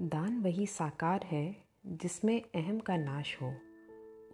दान 0.00 0.38
वही 0.38 0.66
साकार 0.66 1.22
है 1.24 1.56
जिसमें 1.86 2.42
अहम 2.54 2.78
का 2.78 2.96
नाश 2.96 3.38
हो। 3.42 3.54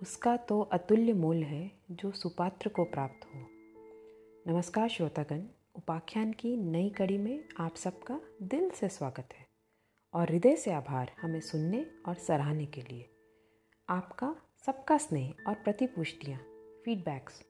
उसका 0.03 0.37
तो 0.37 0.61
अतुल्य 0.61 1.13
मोल 1.13 1.43
है 1.43 1.71
जो 1.91 2.11
सुपात्र 2.11 2.69
को 2.69 2.85
प्राप्त 2.85 3.27
हो। 3.27 3.47
नमस्कार 4.53 4.89
श्रोतागण, 4.89 5.43
उपाख्यान 5.75 6.33
की 6.33 6.57
नई 6.57 6.91
कड़ी 6.91 7.19
में 7.19 7.45
आप 7.59 7.77
सबका 7.77 8.21
दिल 8.43 8.71
से 8.71 8.89
स्वागत 8.89 9.29
है 9.33 9.47
और 10.15 10.31
हृदय 10.31 10.57
से 10.57 10.73
आभार 10.73 11.13
हमें 11.23 11.41
सुनने 11.41 11.87
और 12.09 12.15
सराहने 12.15 12.67
के 12.67 12.81
लिए। 12.81 13.11
आपका 13.89 14.37
सबका 14.67 14.99
स्नेह 14.99 15.35
और 15.49 15.55
प्रतिपुष्टियाँ 15.55 16.41
फीडबैक्स 16.85 17.43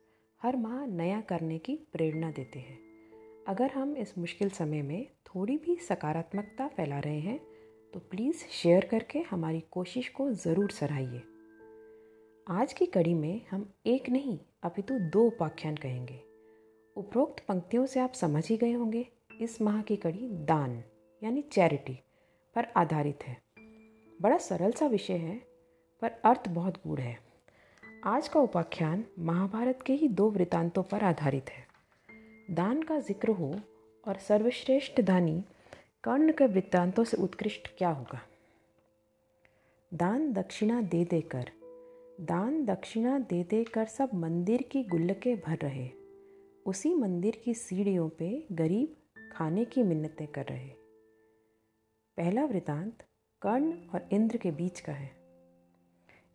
हर 0.43 0.55
माह 0.55 0.85
नया 0.85 1.21
करने 1.21 1.57
की 1.57 1.75
प्रेरणा 1.75 2.31
देते 2.31 2.59
हैं। 2.59 2.79
अगर 3.47 3.71
हम 3.71 3.97
इस 3.97 4.17
मुश्किल 4.17 4.49
समय 4.49 4.81
में 4.81 5.07
थोड़ी 5.25 5.57
भी 5.57 5.75
सकारात्मकता 5.75 6.67
फैला 6.67 6.99
रहे 6.99 7.19
हैं 7.19 7.54
तो 7.95 7.99
प्लीज़ 7.99 8.37
शेयर 8.51 8.85
करके 8.85 9.19
हमारी 9.19 9.63
कोशिश 9.71 10.09
को 10.09 10.31
ज़रूर 10.31 10.71
सराहिए। 10.71 11.21
आज 12.47 12.73
की 12.73 12.85
कड़ी 12.85 13.13
में 13.13 13.41
हम 13.51 13.73
एक 13.85 14.09
नहीं, 14.09 14.39
अपितु 14.63 14.99
दो 14.99 15.23
उपाख्यान 15.27 15.75
कहेंगे। 15.75 16.19
उपरोक्त 16.95 17.45
पंक्तियों 17.47 17.85
से 17.85 17.99
आप 17.99 18.13
समझ 18.13 18.47
ही 18.47 18.57
गए 18.57 18.71
होंगे, 18.71 19.07
इस 19.41 19.61
माह 19.61 19.81
की 19.81 19.95
कड़ी 19.95 20.27
दान, 20.29 20.83
यानी 21.23 21.41
चैरिटी, 21.41 21.99
पर 22.55 22.67
आधारित 22.77 23.19
है। 23.23 23.37
बड़ा 24.21 24.37
सरल 24.37 24.71
सा 24.71 24.87
विषय 24.87 25.13
है, 25.13 25.41
पर 26.01 26.09
अर्थ 26.25 26.49
बहुत 26.49 26.73
गूढ़ 26.87 26.99
है। 26.99 27.19
आज 28.03 28.27
का 28.27 28.39
उपाख्यान 28.39 29.05
महाभारत 29.19 29.79
के 29.81 29.93
ही 29.93 30.07
दो 30.07 30.29
वृतांतों 30.29 30.83
पर 30.83 31.03
आधारित 31.03 31.49
है। 31.49 31.67
दान 32.51 32.83
का 32.83 32.99
ज़िक्र 32.99 33.29
हो 33.29 33.55
और 34.07 34.17
सर्वश्रेष्ठ 34.17 35.01
दानी 35.01 35.43
कर्ण 36.05 36.31
के 36.31 36.45
वृत्तांतों 36.47 37.03
से 37.03 37.17
उत्कृष्ट 37.17 37.77
क्या 37.77 37.89
होगा? 37.89 38.21
दान 39.93 40.33
दक्षिणा 40.33 40.81
दे 40.81 41.05
देकर, 41.05 41.51
दान 42.21 42.65
दक्षिणा 42.65 43.19
दे 43.19 43.43
देकर 43.43 43.85
सब 43.85 44.09
मंदिर 44.13 44.61
की 44.61 44.83
गुल्लकें 44.83 45.37
भर 45.37 45.57
रहे। 45.57 45.89
उसी 46.65 46.93
मंदिर 46.93 47.41
की 47.45 47.53
सीढ़ियों 47.53 48.09
पे 48.09 48.47
गरीब 48.51 48.95
खाने 49.31 49.65
की 49.65 49.83
मिन्नतें 49.83 50.27
कर 50.27 50.45
रहे। 50.45 50.69
पहला 52.17 52.45
वृतांत 52.45 53.03
कर्ण 53.41 53.71
और 53.71 54.09
इंद्र 54.11 54.37
के 54.37 54.51
बीच 54.51 54.79
का 54.79 54.93
है। 54.93 55.15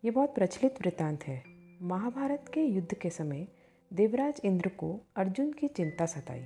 ये 0.05 0.11
बहुत 0.11 0.35
प्रचलित 0.35 0.81
वृतांत 0.81 1.23
है। 1.23 1.43
महाभारत 1.81 2.45
के 2.53 2.63
युद्ध 2.63 2.93
के 2.93 3.09
समय 3.09 3.47
देवराज 3.93 4.41
इंद्र 4.45 4.69
को 4.69 5.01
अर्जुन 5.15 5.53
की 5.53 5.67
चिंता 5.67 6.05
सताई। 6.05 6.43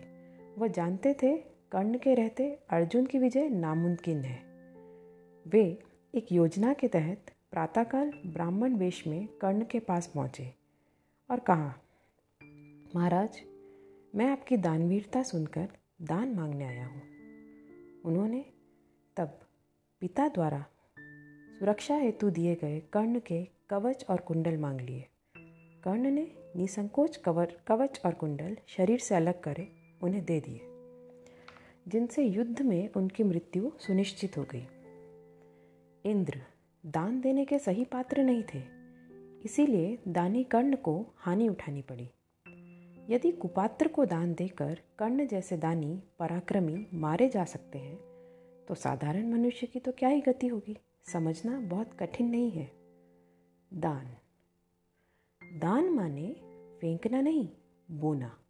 वह 0.57 0.67
जानते 0.67 1.13
थे 1.13 1.54
कर्ण 1.75 1.97
के 1.97 2.13
रहते 2.13 2.59
अर्जुन 2.69 3.05
की 3.05 3.19
विजय 3.19 3.49
नामुमकिन 3.49 4.23
है। 4.23 4.43
वे 5.47 5.79
एक 6.15 6.31
योजना 6.31 6.73
के 6.73 6.87
तहत 6.87 7.31
प्रातःकाल 7.51 8.11
ब्राह्मण 8.25 8.75
वेश 8.75 9.07
में 9.07 9.27
कर्ण 9.27 9.65
के 9.65 9.79
पास 9.79 10.07
पहुँचे 10.07 10.53
और 11.29 11.39
कहा, 11.39 11.73
महाराज, 12.95 13.41
मैं 14.15 14.25
आपकी 14.25 14.57
दानवीरता 14.57 15.23
सुनकर 15.23 15.67
दान 16.01 16.29
मांगने 16.29 16.65
आया 16.65 16.85
हूँ। 16.85 17.01
उन्होंने 18.05 18.45
तब 19.17 19.39
पिता 19.99 20.27
द्वारा 20.27 20.65
सुरक्षा 21.59 21.95
हेतु 21.95 22.29
दिए 22.29 22.55
गए 22.55 22.79
कर्ण 22.93 23.19
के 23.19 23.47
कवच 23.69 24.05
और 24.09 24.17
कुंडल 24.17 24.57
मांग 24.57 24.81
लिए। 24.81 25.07
कर्ण 25.83 26.11
ने 26.11 26.31
निसंकोच 26.55 27.17
कवर, 27.17 27.57
कवच 27.67 28.01
और 28.05 28.13
कुंडल 28.13 28.57
शरीर 28.67 28.99
से 28.99 29.15
अलग 29.15 29.41
करे 29.41 29.67
उन्हें 30.03 30.25
दे 30.25 30.39
दिए। 30.39 30.74
जिनसे 31.87 32.23
युद्ध 32.23 32.61
में 32.61 32.89
उनकी 32.97 33.23
मृत्यु 33.23 33.71
सुनिश्चित 33.79 34.37
हो 34.37 34.43
गई। 34.43 34.67
इंद्र 36.05 36.41
दान 36.85 37.21
देने 37.21 37.45
के 37.45 37.59
सही 37.59 37.85
पात्र 37.85 38.23
नहीं 38.23 38.43
थे, 38.53 38.61
इसीलिए 39.45 39.97
दानी 40.07 40.43
कर्ण 40.43 40.75
को 40.75 41.05
हानि 41.17 41.49
उठानी 41.49 41.81
पड़ी। 41.81 42.09
यदि 43.09 43.31
कुपात्र 43.31 43.87
को 43.87 44.05
दान 44.05 44.33
देकर 44.33 44.79
कर्ण 44.99 45.27
जैसे 45.27 45.57
दानी 45.57 46.03
पराक्रमी 46.19 46.87
मारे 46.93 47.29
जा 47.29 47.43
सकते 47.45 47.79
हैं 47.79 47.97
तो 48.67 48.75
साधारण 48.75 49.31
मनुष्य 49.31 49.67
की 49.67 49.79
तो 49.79 49.91
क्या 49.91 50.09
ही 50.09 50.21
गति 50.21 50.47
होगी? 50.47 50.77
समझना 51.03 51.59
बहुत 51.59 51.93
कठिन 51.93 52.29
नहीं 52.29 52.51
है। 52.51 52.71
दान। 53.73 54.05
दान 55.41 55.89
माने 55.89 56.35
फेंकना 56.81 57.21
नहीं, 57.21 57.49
बोना। 57.91 58.44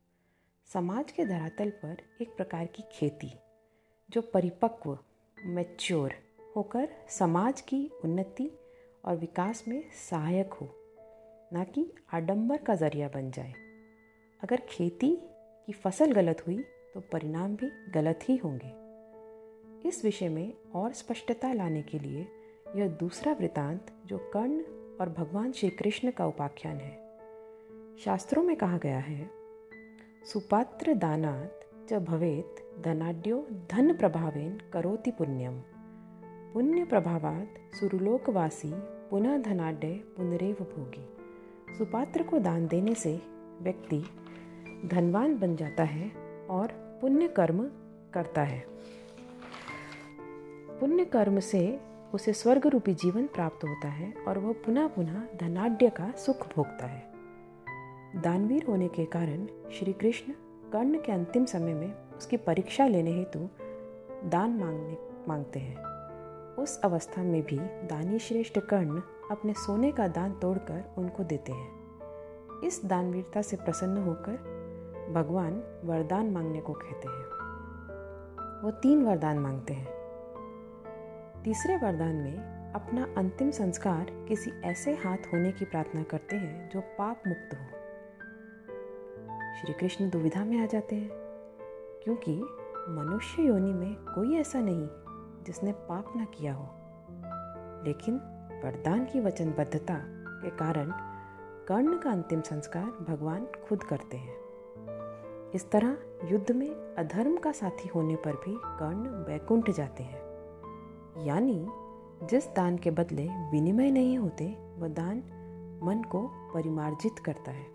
समाज 0.67 1.11
के 1.11 1.25
धरातल 1.25 1.69
पर 1.69 1.97
एक 2.21 2.29
प्रकार 2.37 2.65
की 2.65 2.83
खेती, 2.91 3.31
जो 4.09 4.21
परिपक्व 4.21 4.97
मैच्योर 5.37 6.13
होकर 6.55 6.87
समाज 7.09 7.61
की 7.61 7.91
उन्नति 8.03 8.49
और 9.05 9.15
विकास 9.15 9.63
में 9.67 9.83
सहायक 10.09 10.53
हो, 10.53 10.69
ना 11.53 11.63
कि 11.63 11.85
आडंबर 12.13 12.57
का 12.57 12.75
ज़रिया 12.75 13.07
बन 13.07 13.31
जाए। 13.31 13.53
अगर 14.41 14.61
खेती 14.69 15.15
की 15.67 15.73
फ़सल 15.73 16.13
गलत 16.13 16.43
हुई 16.47 16.57
तो 16.93 16.99
परिणाम 17.11 17.55
भी 17.55 17.71
गलत 17.91 18.19
ही 18.29 18.37
होंगे। 18.37 18.73
इस 19.89 20.03
विषय 20.05 20.29
में 20.29 20.53
और 20.75 20.93
स्पष्टता 20.93 21.53
लाने 21.53 21.81
के 21.81 21.99
लिए 21.99 22.27
यह 22.75 22.87
दूसरा 22.99 23.33
वृतांत 23.33 23.93
जो 24.05 24.17
कर्ण 24.33 24.61
और 24.99 25.09
भगवान 25.09 25.51
श्री 25.51 25.69
कृष्ण 25.69 26.11
का 26.11 26.27
उपाख्यान 26.27 26.77
है। 26.77 26.93
शास्त्रों 27.97 28.43
में 28.43 28.55
कहा 28.55 28.77
गया 28.77 28.99
है 28.99 29.44
सुपात्र 30.25 30.93
दानात 30.93 31.59
च 31.89 31.93
भवेत 31.93 32.55
धनाढ्यो 32.85 33.47
धन 33.71 33.93
प्रभावेन 33.93 34.61
करोति 34.73 35.11
पुण्यम। 35.11 35.59
पुण्य 36.53 36.85
प्रभावात 36.85 37.75
सुरलोकवासी 37.75 38.71
पुनः 39.09 39.37
धनाढ्य 39.37 39.87
पुनरेव 39.87 40.55
भोगी। 40.61 41.05
सुपात्र 41.77 42.23
को 42.23 42.39
दान 42.39 42.67
देने 42.67 42.95
से 42.95 43.21
व्यक्ति 43.61 44.03
धनवान 44.85 45.39
बन 45.39 45.55
जाता 45.55 45.83
है 45.83 46.11
और 46.49 46.67
पुण्य 47.01 47.27
कर्म 47.27 47.63
करता 48.13 48.41
है। 48.41 48.65
पुण्य 50.79 51.05
कर्म 51.05 51.39
से 51.39 51.79
उसे 52.13 52.33
स्वर्ग 52.33 52.67
रूपी 52.67 52.93
जीवन 52.93 53.27
प्राप्त 53.27 53.63
होता 53.63 53.87
है 53.87 54.13
और 54.27 54.37
वह 54.37 54.53
पुनः 54.53 54.87
पुनः 54.87 55.21
धनाढ्य 55.37 55.89
का 55.89 56.11
सुख 56.11 56.55
भोगता 56.55 56.85
है। 56.85 57.14
दानवीर 58.15 58.65
होने 58.67 58.87
के 58.87 59.05
कारण 59.05 59.45
श्री 59.45 59.93
कृष्ण 59.93 60.33
कर्ण 60.71 61.01
के 61.01 61.11
अंतिम 61.11 61.45
समय 61.45 61.73
में 61.73 61.93
उसकी 62.17 62.37
परीक्षा 62.37 62.87
लेने 62.87 63.11
हेतु 63.11 63.39
दान 64.29 64.51
मांगने 64.51 64.97
मांगते 65.27 65.59
हैं। 65.59 65.85
उस 66.55 66.81
अवस्था 66.81 67.23
में 67.23 67.43
भी 67.43 67.59
दानी 67.59 68.19
श्रेष्ठ 68.19 68.59
कर्ण 68.59 69.01
अपने 69.31 69.53
सोने 69.53 69.91
का 69.91 70.07
दान 70.07 70.31
तोड़कर 70.33 70.95
उनको 70.97 71.23
देते 71.23 71.51
हैं। 71.51 71.71
इस 72.63 72.85
दानवीरता 72.85 73.41
से 73.41 73.55
प्रसन्न 73.55 73.97
होकर 73.97 74.33
भगवान 75.13 75.81
वरदान 75.83 76.29
मांगने 76.29 76.61
को 76.61 76.73
कहते 76.73 77.07
हैं। 77.07 77.25
वो 78.61 78.71
तीन 78.71 79.05
वरदान 79.05 79.39
मांगते 79.39 79.73
हैं। 79.73 79.87
तीसरे 81.43 81.77
वरदान 81.77 82.15
में 82.15 82.55
अपना 82.75 83.07
अंतिम 83.17 83.51
संस्कार 83.51 84.25
किसी 84.27 84.51
ऐसे 84.63 84.93
हाथ 84.93 85.17
होने 85.17 85.51
की 85.51 85.65
प्रार्थना 85.65 86.03
करते 86.03 86.35
हैं 86.35 86.69
जो 86.69 86.81
पाप 86.81 87.23
मुक्त 87.27 87.49
हो। 87.53 87.84
श्री 89.61 89.73
कृष्ण 89.73 90.09
दुविधा 90.09 90.45
में 90.45 90.63
आ 90.63 90.65
जाते 90.65 90.95
हैं। 90.95 91.09
क्योंकि 92.03 92.41
मनुष्य 92.89 93.43
योनि 93.43 93.73
में 93.73 93.95
कोई 93.95 94.35
ऐसा 94.35 94.59
नहीं 94.61 94.87
जिसने 95.43 95.71
पाप 95.71 96.13
ना 96.15 96.25
किया 96.25 96.53
हो। 96.53 96.69
लेकिन 97.85 98.15
वरदान 98.65 99.05
की 99.05 99.19
वचनबद्धता 99.19 99.93
के 100.41 100.49
कारण 100.49 100.91
कर्ण 101.67 101.97
का 101.97 102.11
अंतिम 102.11 102.41
संस्कार 102.41 102.85
भगवान 102.85 103.45
खुद 103.45 103.83
करते 103.83 104.17
हैं। 104.17 104.35
इस 105.51 105.71
तरह 105.71 105.97
युद्ध 106.25 106.51
में 106.51 106.95
अधर्म 106.95 107.37
का 107.37 107.51
साथी 107.51 107.89
होने 107.89 108.15
पर 108.15 108.31
भी 108.31 108.59
कर्ण 108.63 109.31
वैकुंठ 109.31 109.69
जाते 109.69 110.03
हैं। 110.03 110.21
यानी 111.25 111.67
जिस 112.25 112.55
दान 112.55 112.77
के 112.77 112.91
बदले 112.91 113.27
विनिमय 113.27 113.91
नहीं 113.91 114.17
होते, 114.17 114.57
वह 114.77 114.87
दान 114.87 115.17
मन 115.83 116.03
को 116.03 116.51
परिमार्जित 116.53 117.19
करता 117.19 117.51
है। 117.51 117.74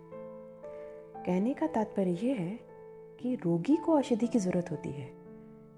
कहने 1.25 1.53
का 1.53 1.67
तात्पर्य 1.67 2.11
यह 2.11 2.35
है 2.35 2.59
कि 3.19 3.35
रोगी 3.35 3.75
को 3.75 3.95
औषधि 3.95 4.27
की 4.27 4.39
ज़रूरत 4.39 4.71
होती 4.71 4.89
है। 4.89 5.11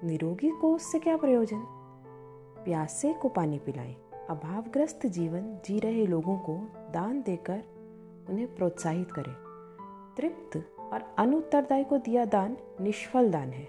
निरोगी 0.03 0.49
को 0.49 0.75
उससे 0.75 0.99
क्या 0.99 1.17
प्रयोजन? 1.17 1.63
प्यासे 2.65 3.13
को 3.13 3.29
पानी 3.29 3.57
पिलाएँ। 3.57 3.95
अभावग्रस्त 4.29 5.05
जीवन 5.05 5.57
जी 5.65 5.79
रहे 5.79 6.05
लोगों 6.05 6.37
को 6.37 6.53
दान 6.91 7.21
देकर 7.21 7.63
उन्हें 8.29 8.55
प्रोत्साहित 8.55 9.11
करें। 9.11 9.33
तृप्त 10.17 10.69
और 10.79 11.15
अनुत्तरदायी 11.17 11.83
को 11.83 11.97
दिया 11.97 12.25
दान 12.25 12.57
निष्फल 12.81 13.31
दान 13.31 13.49
है। 13.49 13.67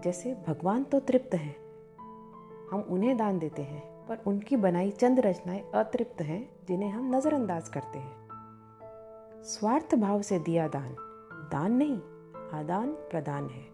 जैसे 0.00 0.34
भगवान 0.48 0.84
तो 0.84 1.00
तृप्त 1.00 1.34
हैं। 1.34 1.56
हम 2.70 2.80
उन्हें 2.80 3.16
दान 3.16 3.38
देते 3.38 3.62
हैं, 3.62 4.06
पर 4.06 4.18
उनकी 4.26 4.56
बनाई 4.56 4.90
चंद 4.90 5.20
रचनाएँ 5.20 5.70
अतृप्त 5.74 6.22
हैं 6.22 6.50
जिन्हें 6.68 6.90
हम 6.90 7.16
नज़रअंदाज 7.16 7.68
करते 7.68 7.98
हैं। 7.98 8.21
स्वार्थ 9.44 9.94
भाव 9.94 10.22
से 10.22 10.38
दिया 10.38 10.68
दान। 10.68 10.96
दान 11.52 11.72
नहीं, 11.72 11.96
आदान 12.60 12.92
प्रदान 12.92 13.48
है, 13.48 13.64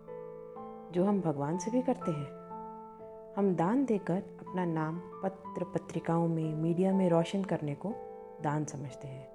जो 0.93 1.05
हम 1.05 1.21
भगवान 1.21 1.59
से 1.59 1.71
भी 1.71 1.83
करते 1.83 2.11
हैं। 2.11 2.27
हम 3.37 3.55
दान 3.55 3.85
देकर 3.85 4.17
अपना 4.17 4.65
नाम 4.65 4.99
पत्र 4.99 5.65
पत्रिकाओं 5.65 6.29
में, 6.29 6.55
मीडिया 6.55 6.93
में 6.93 7.11
रोशन 7.11 7.45
करने 7.45 7.75
को 7.75 7.95
दान 8.43 8.65
समझते 8.65 9.09
हैं। 9.09 9.29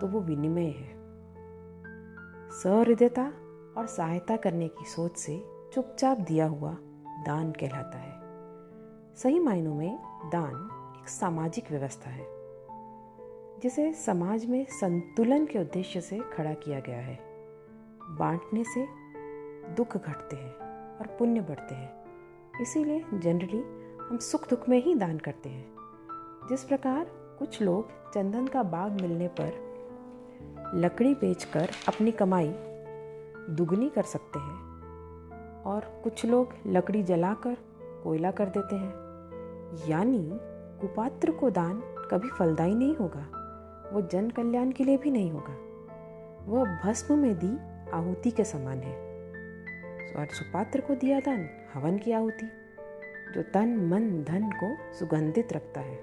तो 0.00 0.06
वो 0.06 0.20
विनिमय 0.20 0.66
है। 0.66 0.94
सहृदयता 2.50 3.32
और 3.76 3.86
सहायता 3.86 4.36
करने 4.36 4.68
की 4.68 4.84
सोच 4.84 5.16
से 5.16 5.44
चुपचाप 5.72 6.18
दिया 6.18 6.46
हुआ 6.46 6.76
दान 7.26 7.52
कहलाता 7.52 7.98
है। 7.98 8.20
सही 9.16 9.38
मायनों 9.38 9.74
में 9.74 9.98
दान 10.32 10.70
एक 11.02 11.08
सामाजिक 11.08 11.70
व्यवस्था 11.70 12.10
है। 12.10 12.37
जिसे 13.62 13.92
समाज 13.92 14.46
में 14.46 14.66
संतुलन 14.70 15.46
के 15.46 15.58
उद्देश्य 15.58 16.00
से 16.00 16.20
खड़ा 16.32 16.54
किया 16.54 16.80
गया 16.80 16.98
है। 16.98 17.18
बांटने 18.02 18.64
से 18.64 18.86
दुख 19.74 19.96
घटते 19.96 20.36
हैं 20.36 20.54
और 20.98 21.06
पुण्य 21.18 21.40
बढ़ते 21.40 21.74
हैं। 21.74 22.04
इसीलिए 22.62 23.04
जनरली 23.14 23.60
हम 24.04 24.18
सुख 24.18 24.50
दुख 24.50 24.68
में 24.68 24.82
ही 24.82 24.94
दान 24.94 25.18
करते 25.18 25.48
हैं। 25.48 25.74
जिस 26.48 26.64
प्रकार 26.64 27.06
कुछ 27.38 27.62
लोग 27.62 28.12
चंदन 28.14 28.46
का 28.46 28.62
बाग 28.62 29.00
मिलने 29.00 29.28
पर 29.28 29.68
लकड़ी 30.74 31.14
बेचकर 31.14 31.70
अपनी 31.88 32.10
कमाई 32.10 32.54
दुगनी 33.50 33.88
कर 33.88 34.02
सकते 34.02 34.38
हैं 34.38 34.54
और 35.62 36.00
कुछ 36.04 36.24
लोग 36.24 36.54
लकड़ी 36.66 37.02
जलाकर 37.02 37.56
कोयला 38.04 38.30
कर 38.30 38.46
देते 38.46 38.76
हैं। 38.76 38.92
यानी 39.88 40.30
कुपात्र 40.80 41.30
को 41.30 41.50
दान 41.50 41.82
कभी 42.10 42.28
फलदायी 42.28 42.74
नहीं 42.74 42.96
होगा। 42.96 43.37
वो 43.92 44.00
जन 44.00 44.30
कल्याण 44.30 44.70
के 44.70 44.84
लिए 44.84 44.96
भी 44.96 45.10
नहीं 45.10 45.30
होगा। 45.30 45.68
वह 46.44 46.64
भस्म 46.64 47.18
में 47.18 47.38
दी 47.38 47.58
आहुति 47.90 48.30
के 48.30 48.44
समान 48.44 48.78
है। 48.78 49.08
और 50.16 50.26
सुपात्र 50.26 50.80
को 50.80 50.94
दिया 50.94 51.20
दान, 51.20 51.48
हवन 51.74 51.98
की 51.98 52.12
आहुति, 52.12 52.50
जो 53.34 53.42
तन, 53.42 53.76
मन, 53.76 54.24
धन 54.24 54.50
को 54.64 54.94
सुगंधित 54.94 55.52
रखता 55.52 55.80
है। 55.80 55.96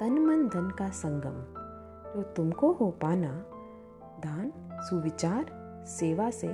तन, 0.00 0.10
मन, 0.10 0.48
धन 0.48 0.70
का 0.70 0.88
संगम, 0.88 1.54
जो 2.14 2.22
तुमको 2.22 2.72
हो 2.72 2.90
पाना, 2.90 3.46
दान, 4.02 4.52
सुविचार, 4.72 5.46
सेवा 5.86 6.30
से 6.30 6.48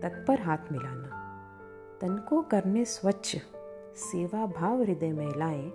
तत्पर 0.00 0.40
हाथ 0.40 0.72
मिलाना। 0.72 1.16
तन 2.00 2.26
को 2.28 2.42
करने 2.42 2.84
स्वच्छ, 2.84 3.36
सेवा 3.96 4.46
भाव 4.46 4.82
हृदय 4.82 5.12
में 5.12 5.32
लाए 5.36 5.72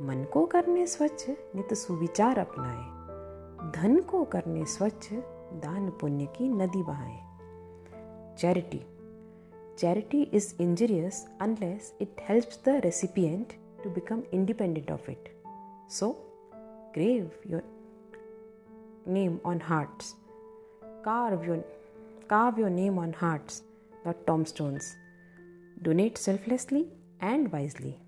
मन 0.00 0.24
को 0.32 0.46
करने 0.46 0.86
स्वच्छ, 0.86 1.30
नित 1.30 1.74
सुविचार 1.74 2.38
अपनाए। 2.38 3.72
धन 3.72 4.00
को 4.00 4.24
करने 4.24 4.64
स्वच्छ, 4.64 5.12
दान 5.62 5.90
पुण्य 5.90 6.26
की 6.26 6.48
नदी 6.48 6.82
बहाए। 6.82 7.18
Charity 8.38 8.80
charity 9.78 10.22
is 10.22 10.54
injurious 10.62 11.26
unless 11.40 11.96
it 12.00 12.16
helps 12.28 12.60
the 12.64 12.68
recipient 12.68 13.52
to 13.84 13.90
become 13.90 14.22
independent 14.32 14.90
of 14.90 15.10
it 15.10 15.28
so 15.90 16.10
grave 16.94 17.30
your 17.46 17.62
name 19.08 19.38
on 19.46 19.60
hearts 19.62 20.14
carve 21.04 21.44
your 21.46 21.64
carve 22.28 22.58
your 22.58 22.70
name 22.70 22.98
on 22.98 23.12
hearts 23.12 23.62
not 24.04 24.26
tombstones. 24.26 24.96
Donate 25.82 26.18
selflessly 26.18 26.88
and 27.20 27.52
wisely. 27.52 27.98